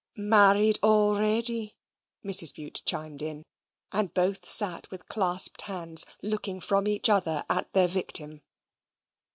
"Married 0.17 0.79
already," 0.81 1.75
Mrs. 2.25 2.55
Bute 2.55 2.81
chimed 2.85 3.21
in; 3.21 3.43
and 3.91 4.11
both 4.15 4.47
sate 4.47 4.89
with 4.89 5.05
clasped 5.07 5.61
hands 5.61 6.07
looking 6.23 6.59
from 6.59 6.87
each 6.87 7.07
other 7.07 7.43
at 7.51 7.71
their 7.73 7.87
victim. 7.87 8.41